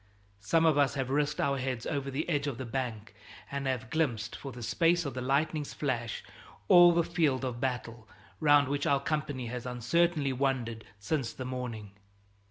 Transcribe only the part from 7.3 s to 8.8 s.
of battle round